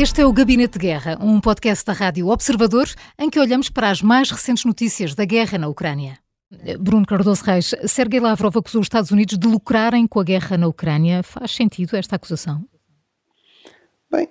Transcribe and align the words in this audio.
Este 0.00 0.20
é 0.20 0.26
o 0.26 0.32
Gabinete 0.32 0.74
de 0.74 0.78
Guerra, 0.78 1.18
um 1.20 1.40
podcast 1.40 1.84
da 1.84 1.92
Rádio 1.92 2.28
Observador 2.28 2.86
em 3.18 3.28
que 3.28 3.40
olhamos 3.40 3.68
para 3.68 3.90
as 3.90 4.00
mais 4.00 4.30
recentes 4.30 4.64
notícias 4.64 5.12
da 5.12 5.24
guerra 5.24 5.58
na 5.58 5.66
Ucrânia. 5.66 6.20
Bruno 6.78 7.04
Cardoso 7.04 7.42
Reis, 7.42 7.74
Sergei 7.84 8.20
Lavrov 8.20 8.56
acusou 8.56 8.80
os 8.80 8.84
Estados 8.84 9.10
Unidos 9.10 9.36
de 9.36 9.48
lucrarem 9.48 10.06
com 10.06 10.20
a 10.20 10.22
guerra 10.22 10.56
na 10.56 10.68
Ucrânia. 10.68 11.24
Faz 11.24 11.50
sentido 11.50 11.96
esta 11.96 12.14
acusação? 12.14 12.64
Bem, 14.08 14.28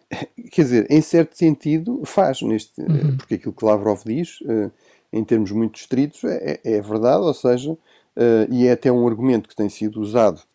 quer 0.54 0.62
dizer, 0.62 0.88
em 0.90 1.02
certo 1.02 1.38
sentido 1.38 2.02
faz, 2.06 2.42
neste, 2.42 2.80
uhum. 2.80 3.18
porque 3.18 3.36
aquilo 3.36 3.52
que 3.52 3.66
Lavrov 3.66 4.04
diz, 4.06 4.40
eh, 4.48 4.72
em 5.12 5.24
termos 5.26 5.52
muito 5.52 5.76
estritos, 5.76 6.24
é, 6.24 6.62
é, 6.64 6.76
é 6.76 6.82
verdade, 6.82 7.24
ou 7.24 7.34
seja, 7.34 7.78
eh, 8.16 8.48
e 8.50 8.68
é 8.68 8.72
até 8.72 8.90
um 8.90 9.06
argumento 9.06 9.50
que 9.50 9.56
tem 9.56 9.68
sido 9.68 10.00
usado 10.00 10.40
eh, 10.40 10.47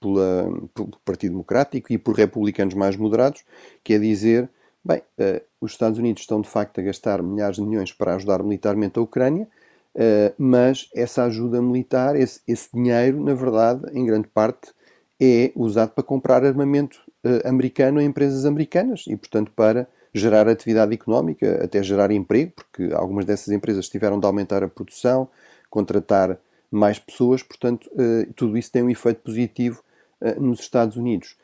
pela, 0.00 0.44
pelo 0.74 0.90
Partido 1.04 1.32
Democrático 1.32 1.92
e 1.92 1.98
por 1.98 2.14
republicanos 2.14 2.74
mais 2.74 2.96
moderados, 2.96 3.44
que 3.82 3.94
é 3.94 3.98
dizer, 3.98 4.48
bem, 4.84 4.98
uh, 5.18 5.42
os 5.60 5.72
Estados 5.72 5.98
Unidos 5.98 6.22
estão 6.22 6.40
de 6.40 6.48
facto 6.48 6.80
a 6.80 6.82
gastar 6.82 7.22
milhares 7.22 7.56
de 7.56 7.62
milhões 7.62 7.92
para 7.92 8.14
ajudar 8.14 8.42
militarmente 8.42 8.98
a 8.98 9.02
Ucrânia, 9.02 9.48
uh, 9.94 10.34
mas 10.38 10.88
essa 10.94 11.24
ajuda 11.24 11.60
militar, 11.60 12.16
esse, 12.16 12.40
esse, 12.46 12.68
dinheiro, 12.72 13.22
na 13.22 13.34
verdade, 13.34 13.82
em 13.92 14.04
grande 14.04 14.28
parte, 14.28 14.72
é 15.20 15.50
usado 15.54 15.90
para 15.90 16.04
comprar 16.04 16.44
armamento 16.44 17.00
americano 17.44 17.98
a 17.98 18.04
empresas 18.04 18.44
americanas 18.44 19.04
e, 19.08 19.16
portanto, 19.16 19.50
para 19.54 19.88
gerar 20.14 20.48
atividade 20.48 20.94
económica, 20.94 21.64
até 21.64 21.82
gerar 21.82 22.10
emprego, 22.12 22.52
porque 22.54 22.94
algumas 22.94 23.24
dessas 23.24 23.52
empresas 23.52 23.88
tiveram 23.88 24.18
de 24.18 24.26
aumentar 24.26 24.62
a 24.62 24.68
produção, 24.68 25.28
contratar 25.68 26.38
mais 26.70 26.98
pessoas, 26.98 27.42
portanto, 27.42 27.88
uh, 27.92 28.32
tudo 28.34 28.56
isso 28.56 28.70
tem 28.70 28.82
um 28.82 28.90
efeito 28.90 29.22
positivo 29.22 29.82
uh, 30.20 30.40
nos 30.40 30.60
Estados 30.60 30.96
Unidos. 30.96 31.36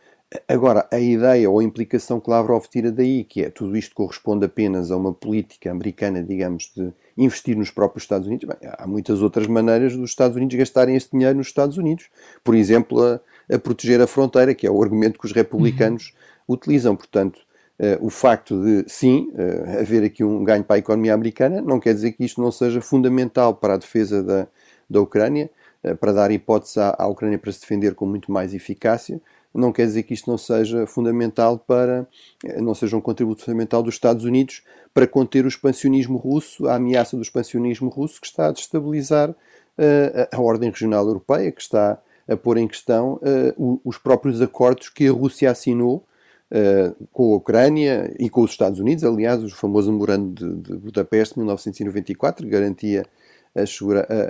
Agora, 0.48 0.89
a 0.91 0.98
ideia 0.98 1.48
ou 1.48 1.61
a 1.61 1.64
implicação 1.64 2.19
que 2.19 2.28
Lavrov 2.28 2.66
tira 2.66 2.91
daí, 2.91 3.22
que 3.22 3.44
é 3.44 3.50
tudo 3.50 3.77
isto 3.77 3.94
corresponde 3.94 4.44
apenas 4.44 4.91
a 4.91 4.97
uma 4.97 5.12
política 5.12 5.70
americana, 5.70 6.22
digamos, 6.22 6.72
de 6.75 6.92
investir 7.16 7.56
nos 7.56 7.70
próprios 7.70 8.03
Estados 8.03 8.27
Unidos, 8.27 8.48
bem, 8.48 8.70
há 8.77 8.86
muitas 8.86 9.22
outras 9.22 9.47
maneiras 9.47 9.97
dos 9.97 10.11
Estados 10.11 10.36
Unidos 10.36 10.56
gastarem 10.56 10.97
esse 10.97 11.11
dinheiro 11.12 11.36
nos 11.36 11.47
Estados 11.47 11.77
Unidos. 11.77 12.09
Por 12.42 12.55
exemplo, 12.56 13.00
a, 13.00 13.20
a 13.55 13.59
proteger 13.59 14.00
a 14.00 14.06
fronteira, 14.06 14.55
que 14.55 14.66
é 14.66 14.70
o 14.70 14.83
argumento 14.83 15.20
que 15.20 15.27
os 15.27 15.33
republicanos 15.33 16.12
uhum. 16.48 16.55
utilizam. 16.56 16.97
Portanto, 16.97 17.38
uh, 17.78 18.05
o 18.05 18.11
facto 18.11 18.61
de, 18.61 18.84
sim, 18.88 19.31
uh, 19.34 19.78
haver 19.81 20.03
aqui 20.03 20.25
um 20.25 20.42
ganho 20.42 20.64
para 20.64 20.77
a 20.77 20.78
economia 20.81 21.14
americana, 21.14 21.62
não 21.62 21.78
quer 21.78 21.94
dizer 21.94 22.11
que 22.12 22.25
isto 22.25 22.42
não 22.42 22.50
seja 22.50 22.81
fundamental 22.81 23.55
para 23.55 23.75
a 23.75 23.78
defesa 23.78 24.20
da, 24.20 24.48
da 24.95 25.00
Ucrânia, 25.00 25.50
eh, 25.83 25.95
para 25.95 26.12
dar 26.12 26.31
hipótese 26.31 26.81
à, 26.81 26.95
à 26.98 27.06
Ucrânia 27.06 27.39
para 27.39 27.53
se 27.53 27.61
defender 27.61 27.95
com 27.95 28.06
muito 28.06 28.33
mais 28.33 28.55
eficácia. 28.55 29.20
Não 29.53 29.73
quer 29.73 29.87
dizer 29.87 30.03
que 30.03 30.14
isto 30.14 30.28
não 30.28 30.37
seja 30.39 30.87
fundamental 30.87 31.59
para, 31.59 32.09
eh, 32.45 32.61
não 32.61 32.75
seja 32.75 32.97
um 32.97 33.00
contributo 33.00 33.45
fundamental 33.45 33.83
dos 33.83 33.95
Estados 33.95 34.25
Unidos 34.25 34.62
para 34.92 35.06
conter 35.06 35.45
o 35.45 35.48
expansionismo 35.48 36.17
russo, 36.17 36.67
a 36.67 36.77
ameaça 36.77 37.17
do 37.17 37.22
expansionismo 37.22 37.89
russo 37.89 38.20
que 38.20 38.27
está 38.27 38.47
a 38.48 38.53
destabilizar 38.53 39.31
uh, 39.31 40.28
a, 40.33 40.37
a 40.37 40.41
ordem 40.41 40.70
regional 40.70 41.06
europeia, 41.06 41.50
que 41.50 41.61
está 41.61 41.98
a 42.28 42.37
pôr 42.37 42.56
em 42.56 42.69
questão 42.69 43.15
uh, 43.15 43.81
os 43.84 43.98
próprios 43.98 44.41
acordos 44.41 44.89
que 44.89 45.09
a 45.09 45.12
Rússia 45.12 45.50
assinou 45.50 46.05
uh, 46.50 47.06
com 47.12 47.33
a 47.33 47.37
Ucrânia 47.37 48.15
e 48.19 48.31
com 48.31 48.42
os 48.42 48.53
Estados 48.53 48.78
Unidos. 48.78 49.05
Aliás, 49.05 49.42
o 49.42 49.48
famoso 49.50 49.92
memorando 49.92 50.33
de, 50.33 50.70
de 50.70 50.77
Budapeste, 50.77 51.39
1994, 51.39 52.47
garantia 52.48 53.05
as, 53.55 53.78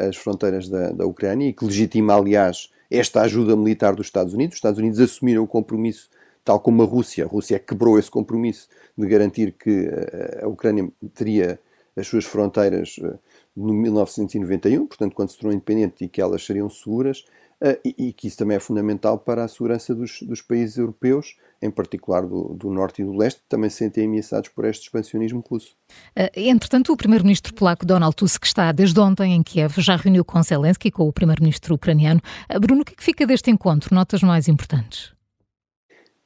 as 0.08 0.16
fronteiras 0.16 0.68
da, 0.68 0.90
da 0.90 1.06
Ucrânia 1.06 1.48
e 1.48 1.52
que 1.52 1.64
legitima, 1.64 2.14
aliás, 2.14 2.70
esta 2.90 3.22
ajuda 3.22 3.56
militar 3.56 3.94
dos 3.94 4.06
Estados 4.06 4.34
Unidos. 4.34 4.54
Os 4.54 4.58
Estados 4.58 4.78
Unidos 4.78 5.00
assumiram 5.00 5.42
o 5.42 5.46
compromisso, 5.46 6.10
tal 6.44 6.60
como 6.60 6.82
a 6.82 6.86
Rússia. 6.86 7.24
A 7.24 7.28
Rússia 7.28 7.58
quebrou 7.58 7.98
esse 7.98 8.10
compromisso 8.10 8.68
de 8.96 9.06
garantir 9.06 9.52
que 9.52 9.88
eh, 9.88 10.40
a 10.42 10.48
Ucrânia 10.48 10.88
teria 11.14 11.58
as 11.96 12.06
suas 12.06 12.24
fronteiras 12.24 12.96
eh, 13.02 13.14
no 13.56 13.72
1991, 13.72 14.86
portanto, 14.86 15.14
quando 15.14 15.30
se 15.30 15.38
tornou 15.38 15.54
independente 15.54 16.04
e 16.04 16.08
que 16.08 16.20
elas 16.20 16.44
seriam 16.44 16.68
seguras. 16.68 17.24
Uh, 17.64 17.80
e, 17.82 18.08
e, 18.08 18.12
que 18.12 18.26
isso 18.26 18.36
também 18.36 18.58
é 18.58 18.60
fundamental 18.60 19.18
para 19.18 19.42
a 19.42 19.48
segurança 19.48 19.94
dos, 19.94 20.20
dos 20.20 20.42
países 20.42 20.76
europeus, 20.76 21.34
em 21.62 21.70
particular 21.70 22.20
do, 22.26 22.52
do, 22.52 22.70
norte 22.70 23.00
e 23.00 23.04
do 23.06 23.16
leste, 23.16 23.40
que 23.40 23.48
também 23.48 23.70
se 23.70 23.76
sentem 23.76 24.04
ameaçados 24.04 24.50
por 24.50 24.66
este 24.66 24.82
expansionismo 24.82 25.42
russo. 25.48 25.74
Uh, 26.10 26.28
entretanto, 26.36 26.92
o 26.92 26.96
primeiro-ministro 26.96 27.54
polaco 27.54 27.86
Donald 27.86 28.14
Tusk 28.16 28.44
está 28.44 28.70
desde 28.70 29.00
ontem 29.00 29.32
em 29.32 29.42
Kiev, 29.42 29.80
já 29.80 29.96
reuniu 29.96 30.26
com 30.26 30.42
Zelensky, 30.42 30.90
com 30.90 31.08
o 31.08 31.12
primeiro-ministro 31.12 31.74
ucraniano. 31.74 32.20
Uh, 32.54 32.60
Bruno, 32.60 32.82
o 32.82 32.84
que, 32.84 32.92
é 32.92 32.96
que 32.96 33.02
fica 33.02 33.26
deste 33.26 33.50
encontro? 33.50 33.94
Notas 33.94 34.22
mais 34.22 34.46
importantes? 34.46 35.14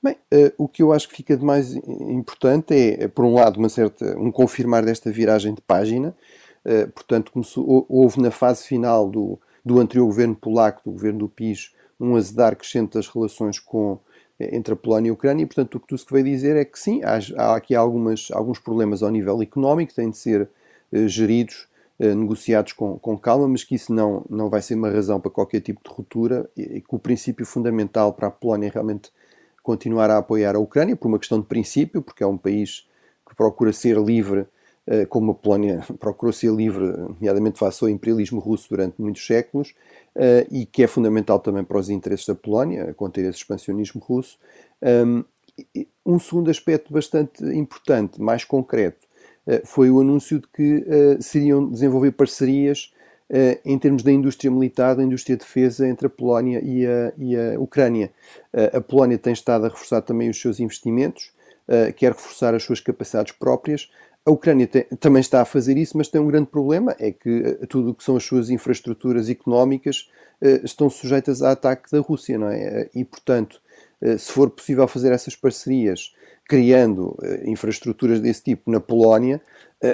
Bem, 0.02 0.16
o 0.56 0.68
que 0.68 0.82
eu 0.82 0.92
acho 0.92 1.08
que 1.08 1.16
fica 1.16 1.36
de 1.36 1.44
mais 1.44 1.74
importante 1.74 2.72
é, 2.72 3.06
por 3.06 3.24
um 3.24 3.34
lado, 3.34 3.58
uma 3.58 3.68
certa, 3.68 4.18
um 4.18 4.30
confirmar 4.30 4.84
desta 4.84 5.10
viragem 5.10 5.52
de 5.54 5.60
página. 5.60 6.16
portanto, 6.94 7.32
começou, 7.32 7.84
houve 7.88 8.20
na 8.20 8.30
fase 8.30 8.64
final 8.64 9.10
do, 9.10 9.40
do 9.64 9.78
anterior 9.78 10.06
governo 10.06 10.34
polaco, 10.34 10.82
do 10.84 10.92
governo 10.92 11.20
do 11.20 11.28
PIS, 11.28 11.72
um 12.00 12.16
azedar 12.16 12.56
crescente 12.56 12.94
das 12.94 13.08
relações 13.08 13.58
com, 13.58 13.98
eh, 14.38 14.56
entre 14.56 14.72
a 14.74 14.76
Polónia 14.76 15.08
e 15.08 15.10
a 15.10 15.14
Ucrânia, 15.14 15.42
e 15.42 15.46
portanto 15.46 15.74
o 15.74 15.80
que 15.80 15.88
Tusk 15.88 16.10
veio 16.10 16.24
dizer 16.24 16.56
é 16.56 16.64
que 16.64 16.78
sim, 16.78 17.02
há, 17.02 17.18
há 17.36 17.56
aqui 17.56 17.74
algumas, 17.74 18.28
alguns 18.32 18.58
problemas 18.58 19.02
ao 19.02 19.10
nível 19.10 19.42
económico, 19.42 19.94
têm 19.94 20.10
de 20.10 20.16
ser 20.16 20.48
eh, 20.92 21.08
geridos, 21.08 21.68
eh, 21.98 22.14
negociados 22.14 22.72
com, 22.72 22.98
com, 22.98 23.18
calma, 23.18 23.48
mas 23.48 23.64
que 23.64 23.74
isso 23.74 23.92
não, 23.92 24.24
não 24.30 24.48
vai 24.48 24.62
ser 24.62 24.74
uma 24.74 24.90
razão 24.90 25.20
para 25.20 25.30
qualquer 25.30 25.60
tipo 25.60 25.80
de 25.82 25.94
ruptura, 25.94 26.48
e, 26.56 26.62
e 26.62 26.80
que 26.80 26.94
o 26.94 26.98
princípio 26.98 27.44
fundamental 27.44 28.12
para 28.12 28.28
a 28.28 28.30
Polónia 28.30 28.68
é 28.68 28.70
realmente 28.70 29.10
continuar 29.62 30.10
a 30.10 30.18
apoiar 30.18 30.54
a 30.56 30.58
Ucrânia, 30.58 30.96
por 30.96 31.08
uma 31.08 31.18
questão 31.18 31.40
de 31.40 31.46
princípio, 31.46 32.00
porque 32.00 32.22
é 32.22 32.26
um 32.26 32.38
país 32.38 32.88
que 33.28 33.34
procura 33.34 33.72
ser 33.72 33.98
livre 33.98 34.46
como 35.08 35.32
a 35.32 35.34
Polónia 35.34 35.84
procurou 36.00 36.32
ser 36.32 36.52
livre, 36.52 36.86
nomeadamente 36.86 37.58
face 37.58 37.84
ao 37.84 37.90
imperialismo 37.90 38.40
russo 38.40 38.68
durante 38.70 39.00
muitos 39.00 39.26
séculos, 39.26 39.74
eh, 40.20 40.46
e 40.50 40.66
que 40.66 40.82
é 40.82 40.88
fundamental 40.88 41.38
também 41.38 41.62
para 41.62 41.78
os 41.78 41.88
interesses 41.88 42.26
da 42.26 42.34
Polónia, 42.34 42.92
conter 42.94 43.24
esse 43.24 43.38
expansionismo 43.38 44.00
russo. 44.00 44.36
Um 46.04 46.18
segundo 46.18 46.50
aspecto 46.50 46.92
bastante 46.92 47.44
importante, 47.44 48.20
mais 48.20 48.44
concreto, 48.44 49.06
eh, 49.46 49.62
foi 49.64 49.90
o 49.90 50.00
anúncio 50.00 50.40
de 50.40 50.48
que 50.48 50.84
seriam 51.20 51.68
desenvolver 51.70 52.12
parcerias 52.12 52.92
em 53.62 53.78
termos 53.78 54.02
da 54.02 54.10
indústria 54.10 54.50
militar, 54.50 54.96
da 54.96 55.02
indústria 55.02 55.36
de 55.36 55.44
defesa 55.44 55.86
entre 55.86 56.06
a 56.06 56.10
Polónia 56.10 56.60
e 56.64 56.86
a, 56.86 57.12
e 57.18 57.36
a 57.36 57.60
Ucrânia. 57.60 58.10
A 58.72 58.80
Polónia 58.80 59.18
tem 59.18 59.34
estado 59.34 59.66
a 59.66 59.68
reforçar 59.68 60.00
também 60.00 60.30
os 60.30 60.40
seus 60.40 60.58
investimentos, 60.58 61.30
quer 61.96 62.12
reforçar 62.12 62.54
as 62.54 62.62
suas 62.62 62.80
capacidades 62.80 63.32
próprias, 63.32 63.90
a 64.28 64.30
Ucrânia 64.30 64.66
tem, 64.66 64.84
também 65.00 65.20
está 65.20 65.40
a 65.40 65.46
fazer 65.46 65.78
isso, 65.78 65.96
mas 65.96 66.08
tem 66.08 66.20
um 66.20 66.26
grande 66.26 66.48
problema, 66.48 66.94
é 66.98 67.10
que 67.10 67.40
uh, 67.40 67.66
tudo 67.66 67.90
o 67.90 67.94
que 67.94 68.04
são 68.04 68.14
as 68.14 68.24
suas 68.24 68.50
infraestruturas 68.50 69.30
económicas 69.30 70.10
uh, 70.42 70.64
estão 70.64 70.90
sujeitas 70.90 71.42
a 71.42 71.52
ataque 71.52 71.90
da 71.90 72.00
Rússia, 72.00 72.38
não 72.38 72.48
é? 72.48 72.90
E, 72.94 73.06
portanto, 73.06 73.58
uh, 74.02 74.18
se 74.18 74.30
for 74.30 74.50
possível 74.50 74.86
fazer 74.86 75.12
essas 75.12 75.34
parcerias, 75.34 76.14
criando 76.46 77.16
infraestruturas 77.44 78.20
desse 78.20 78.42
tipo 78.42 78.70
na 78.70 78.80
Polónia, 78.80 79.38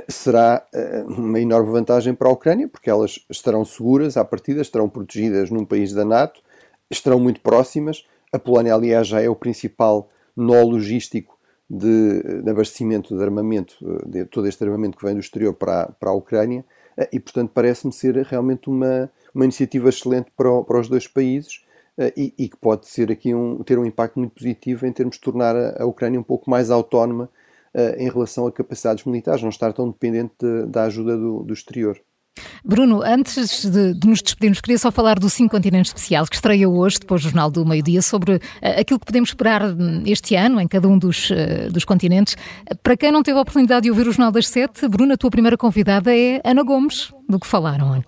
será 0.08 0.64
uma 1.08 1.40
enorme 1.40 1.72
vantagem 1.72 2.14
para 2.14 2.28
a 2.28 2.32
Ucrânia, 2.32 2.68
porque 2.68 2.88
elas 2.88 3.18
estarão 3.28 3.64
seguras 3.64 4.16
à 4.16 4.24
partida, 4.24 4.62
estarão 4.62 4.88
protegidas 4.88 5.50
num 5.50 5.64
país 5.64 5.92
da 5.92 6.04
NATO, 6.04 6.40
estarão 6.88 7.18
muito 7.18 7.40
próximas. 7.40 8.04
A 8.32 8.38
Polónia, 8.38 8.72
aliás, 8.72 9.08
já 9.08 9.20
é 9.20 9.28
o 9.28 9.34
principal 9.34 10.08
nó 10.36 10.62
logístico 10.62 11.33
de, 11.68 12.42
de 12.42 12.50
abastecimento 12.50 13.16
de 13.16 13.22
armamento, 13.22 13.74
de 14.06 14.24
todo 14.26 14.46
este 14.46 14.62
armamento 14.64 14.96
que 14.98 15.04
vem 15.04 15.14
do 15.14 15.20
exterior 15.20 15.54
para, 15.54 15.86
para 15.98 16.10
a 16.10 16.14
Ucrânia, 16.14 16.64
eh, 16.96 17.08
e 17.12 17.20
portanto 17.20 17.50
parece-me 17.54 17.92
ser 17.92 18.16
realmente 18.16 18.68
uma, 18.68 19.10
uma 19.34 19.44
iniciativa 19.44 19.88
excelente 19.88 20.30
para, 20.36 20.50
o, 20.50 20.64
para 20.64 20.80
os 20.80 20.88
dois 20.88 21.06
países 21.08 21.64
eh, 21.98 22.12
e, 22.16 22.34
e, 22.38 22.48
que 22.48 22.56
pode 22.56 22.86
ser 22.86 23.10
aqui 23.10 23.34
um, 23.34 23.62
ter 23.62 23.78
um 23.78 23.86
impacto 23.86 24.18
muito 24.18 24.32
positivo 24.34 24.86
em 24.86 24.92
termos 24.92 25.16
de 25.16 25.22
tornar 25.22 25.56
a, 25.56 25.82
a 25.82 25.86
Ucrânia 25.86 26.20
um 26.20 26.24
pouco 26.24 26.50
mais 26.50 26.70
autónoma 26.70 27.30
em 27.98 28.08
relação 28.08 28.46
a 28.46 28.52
capacidades 28.52 29.04
militares, 29.04 29.42
não 29.42 29.48
estar 29.48 29.72
tão 29.72 29.90
dependente 29.90 30.32
de, 30.38 30.64
da 30.66 30.84
ajuda 30.84 31.16
do, 31.16 31.42
do 31.42 31.52
exterior. 31.52 32.00
Bruno, 32.64 33.02
antes 33.02 33.64
de, 33.64 33.94
de, 33.94 34.08
nos 34.08 34.22
despedirmos, 34.22 34.60
queria 34.60 34.78
só 34.78 34.90
falar 34.90 35.18
do 35.18 35.28
Cinco 35.28 35.50
Continentes 35.50 35.90
Especial, 35.90 36.26
que 36.26 36.34
estreia 36.34 36.68
hoje, 36.68 36.98
depois 36.98 37.22
do 37.22 37.28
Jornal 37.28 37.50
do 37.50 37.64
Meio-Dia, 37.64 38.02
sobre 38.02 38.36
uh, 38.36 38.40
aquilo 38.80 38.98
que 38.98 39.06
podemos 39.06 39.30
esperar 39.30 39.62
hum, 39.62 40.02
este 40.06 40.34
ano 40.34 40.60
em 40.60 40.66
cada 40.66 40.88
um 40.88 40.98
dos, 40.98 41.30
uh, 41.30 41.70
dos 41.70 41.84
continentes. 41.84 42.36
Para 42.82 42.96
quem 42.96 43.12
não 43.12 43.22
teve 43.22 43.38
a 43.38 43.42
oportunidade 43.42 43.84
de 43.84 43.90
ouvir 43.90 44.08
o 44.08 44.12
Jornal 44.12 44.32
das 44.32 44.48
Sete, 44.48 44.88
Bruno, 44.88 45.12
a 45.12 45.16
tua 45.16 45.30
primeira 45.30 45.56
convidada 45.56 46.14
é 46.16 46.40
Ana 46.44 46.62
Gomes, 46.62 47.12
do 47.28 47.38
que 47.38 47.46
falaram. 47.46 48.02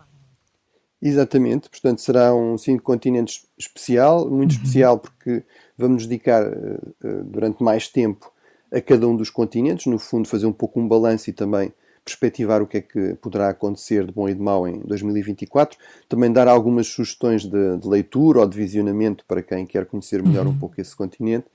Exatamente, 1.00 1.68
portanto 1.68 2.00
será 2.00 2.34
um 2.34 2.56
Cinco 2.56 2.82
Continentes 2.82 3.46
especial, 3.58 4.28
muito 4.28 4.52
uhum. 4.52 4.56
especial 4.56 4.98
porque 4.98 5.44
vamos 5.76 6.02
nos 6.02 6.06
dedicar 6.06 6.42
uh, 6.46 7.24
durante 7.24 7.62
mais 7.62 7.88
tempo 7.88 8.32
a 8.72 8.80
cada 8.80 9.06
um 9.06 9.16
dos 9.16 9.30
continentes, 9.30 9.86
no 9.86 9.98
fundo 9.98 10.26
fazer 10.26 10.46
um 10.46 10.52
pouco 10.52 10.80
um 10.80 10.88
balanço 10.88 11.30
e 11.30 11.32
também 11.32 11.72
perspectivar 12.06 12.62
o 12.62 12.66
que 12.68 12.76
é 12.76 12.80
que 12.80 13.14
poderá 13.16 13.48
acontecer 13.48 14.06
de 14.06 14.12
bom 14.12 14.28
e 14.28 14.34
de 14.34 14.40
mau 14.40 14.66
em 14.66 14.78
2024, 14.78 15.76
também 16.08 16.32
dar 16.32 16.46
algumas 16.46 16.86
sugestões 16.86 17.44
de, 17.44 17.76
de 17.76 17.88
leitura 17.88 18.38
ou 18.38 18.46
de 18.46 18.56
visionamento 18.56 19.24
para 19.26 19.42
quem 19.42 19.66
quer 19.66 19.84
conhecer 19.84 20.22
melhor 20.22 20.46
uhum. 20.46 20.52
um 20.52 20.58
pouco 20.58 20.80
esse 20.80 20.94
continente. 20.94 21.46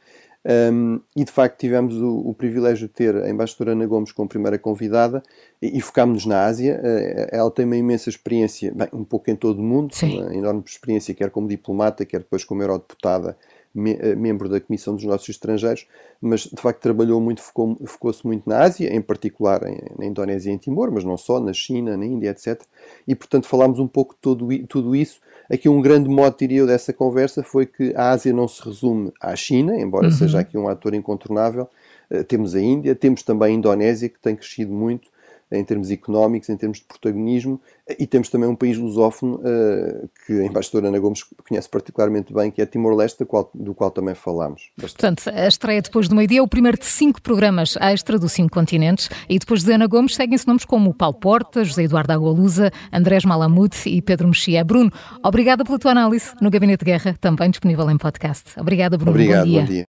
Um, 0.44 1.00
e 1.16 1.24
de 1.24 1.32
facto 1.32 1.60
tivemos 1.60 1.96
o, 1.96 2.18
o, 2.30 2.34
privilégio 2.34 2.88
de 2.88 2.94
ter 2.94 3.16
a 3.16 3.30
embaixadora 3.30 3.74
Ana 3.74 3.86
Gomes 3.86 4.12
como 4.12 4.28
primeira 4.28 4.58
convidada 4.58 5.22
e, 5.62 5.78
e 5.78 5.82
focámos-nos 5.82 6.26
na 6.26 6.46
Ásia. 6.46 6.82
Uh, 6.84 7.28
ela 7.32 7.52
tem 7.52 7.64
uma 7.64 7.78
imensa 7.78 8.10
experiência, 8.10 8.74
bem, 8.74 8.88
um 8.92 9.04
pouco 9.04 9.30
em 9.30 9.36
todo 9.36 9.60
o 9.60 9.64
mundo, 9.64 9.96
Sim. 9.96 10.20
uma 10.20 10.36
enorme 10.36 10.64
experiência, 10.66 11.14
quer 11.14 11.30
como 11.30 11.48
diplomata, 11.48 12.06
quer 12.06 12.20
depois 12.20 12.44
como 12.44 12.64
eurodeputada 12.64 13.38
eh, 13.74 14.16
membro 14.16 14.50
da 14.50 14.60
Comissão 14.60 14.96
dos 14.96 15.04
Negócios 15.04 15.30
Estrangeiros, 15.30 15.88
mas 16.22 16.42
de 16.42 16.62
facto 16.62 16.82
trabalhou 16.82 17.22
muito, 17.22 17.42
focou-se 17.42 18.26
muito 18.26 18.50
na 18.50 18.60
Ásia, 18.60 18.94
em 18.94 19.02
particular 19.02 19.66
em, 19.68 19.80
na 19.98 20.06
Indonésia 20.06 20.52
e 20.52 20.54
em 20.54 20.58
Timor, 20.58 20.92
mas 20.92 21.04
não 21.04 21.18
só, 21.18 21.40
na 21.40 21.54
China, 21.54 21.96
na 21.96 22.06
Índia, 22.06 22.30
etc. 22.30 22.62
E 23.08 23.16
portanto 23.16 23.48
falámos 23.48 23.80
um 23.80 23.88
pouco 23.88 24.14
de 24.14 24.20
tudo, 24.22 24.68
tudo 24.68 24.96
isso. 24.96 25.20
Aqui 25.50 25.68
um 25.68 25.82
grande 25.82 26.10
modo, 26.10 26.36
diria 26.38 26.60
eu, 26.60 26.68
dessa 26.68 26.94
conversa 26.94 27.44
foi 27.44 27.66
que 27.66 27.94
a 27.96 28.12
Ásia 28.12 28.34
não 28.34 28.48
se 28.48 28.64
resume 28.64 29.12
à 29.20 29.36
China, 29.36 29.78
embora 29.78 30.06
uhum. 30.06 30.12
seja 30.12 30.40
aqui 30.40 30.58
um 30.58 30.68
ator 30.68 30.94
incontornável. 30.94 31.68
Uh, 32.10 32.24
temos 32.24 32.56
a 32.56 32.62
Índia, 32.62 32.96
temos 32.96 33.24
também 33.24 33.54
a 33.54 33.58
Indonésia, 33.58 34.08
que 34.08 34.20
tem 34.20 34.36
crescido 34.36 34.72
muito, 34.72 35.10
em 35.52 35.64
termos 35.64 35.92
económicos, 35.92 36.50
em 36.50 36.58
termos 36.58 36.80
de 36.80 36.86
protagonismo, 36.86 37.60
e 38.00 38.08
temos 38.08 38.30
também 38.30 38.48
um 38.48 38.56
país 38.56 38.78
lusófono 38.78 39.36
uh, 39.36 40.10
que 40.26 40.34
a 40.40 40.46
embaixadora 40.46 40.88
Ana 40.88 41.00
Gomes 41.00 41.24
conhece 41.48 41.70
particularmente 41.70 42.34
bem, 42.34 42.50
que 42.50 42.62
é 42.62 42.66
Timor-Leste, 42.66 43.20
do 43.20 43.26
qual, 43.26 43.50
do 43.54 43.76
também 43.92 44.16
falámos. 44.16 44.70
Bastante. 44.78 45.24
Portanto, 45.24 45.38
a 45.38 45.48
estreia 45.48 45.82
depois 45.82 46.08
do 46.08 46.16
meio-dia 46.16 46.40
é 46.40 46.42
o 46.42 46.48
primeiro 46.48 46.78
de 46.78 46.86
cinco 46.86 47.22
programas 47.22 47.76
extra 47.82 48.18
dos 48.18 48.32
cinco 48.32 48.52
continentes, 48.52 49.10
e 49.28 49.38
depois 49.38 49.64
de 49.64 49.74
Ana 49.74 49.88
Gomes 49.88 50.16
seguem-se 50.16 50.48
nomes 50.48 50.66
como 50.66 50.94
Paulo 50.94 51.20
Porta, 51.20 51.64
José 51.64 51.84
Eduardo 51.84 52.14
Agualusa, 52.14 52.72
Andrés 52.92 53.26
Malamud 53.26 53.76
e 53.86 54.02
Pedro 54.02 54.28
Mexia. 54.28 54.64
Bruno, 54.64 54.92
obrigada 55.24 55.66
pela 55.66 55.78
tua 55.78 55.92
análise 55.92 56.32
no 56.42 56.50
Gabinete 56.50 56.86
de 56.86 56.92
Guerra, 56.92 57.16
também 57.20 57.50
disponível 57.50 57.90
em 57.90 57.98
podcast. 57.98 58.60
Obrigada, 58.60 58.98
Bruno. 58.98 59.12
Obrigado, 59.12 59.46
bom 59.46 59.52
dia. 59.52 59.62
Bom 59.62 59.68
dia. 59.68 59.91